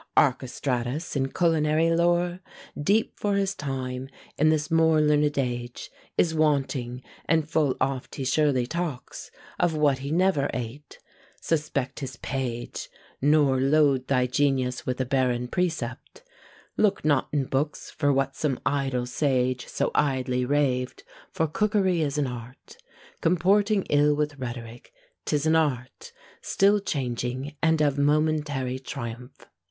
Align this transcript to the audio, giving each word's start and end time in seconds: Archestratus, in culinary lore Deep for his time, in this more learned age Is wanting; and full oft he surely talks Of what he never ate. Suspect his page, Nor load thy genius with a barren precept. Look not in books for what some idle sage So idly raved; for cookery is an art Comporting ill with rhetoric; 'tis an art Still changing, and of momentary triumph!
Archestratus, 0.17 1.15
in 1.15 1.31
culinary 1.31 1.91
lore 1.91 2.39
Deep 2.81 3.19
for 3.19 3.35
his 3.35 3.53
time, 3.53 4.09
in 4.35 4.49
this 4.49 4.71
more 4.71 4.99
learned 4.99 5.37
age 5.37 5.91
Is 6.17 6.33
wanting; 6.33 7.03
and 7.25 7.47
full 7.47 7.77
oft 7.79 8.15
he 8.15 8.23
surely 8.25 8.65
talks 8.65 9.29
Of 9.59 9.75
what 9.75 9.99
he 9.99 10.09
never 10.09 10.49
ate. 10.55 10.97
Suspect 11.39 11.99
his 11.99 12.15
page, 12.17 12.89
Nor 13.21 13.59
load 13.59 14.07
thy 14.07 14.25
genius 14.25 14.87
with 14.87 14.99
a 14.99 15.05
barren 15.05 15.47
precept. 15.47 16.23
Look 16.77 17.05
not 17.05 17.27
in 17.31 17.45
books 17.45 17.91
for 17.91 18.11
what 18.11 18.35
some 18.35 18.59
idle 18.65 19.05
sage 19.05 19.67
So 19.67 19.91
idly 19.93 20.45
raved; 20.45 21.03
for 21.31 21.45
cookery 21.45 22.01
is 22.01 22.17
an 22.17 22.25
art 22.25 22.75
Comporting 23.21 23.83
ill 23.83 24.15
with 24.15 24.39
rhetoric; 24.39 24.91
'tis 25.25 25.45
an 25.45 25.55
art 25.55 26.11
Still 26.41 26.79
changing, 26.79 27.55
and 27.61 27.81
of 27.83 27.99
momentary 27.99 28.79
triumph! 28.79 29.45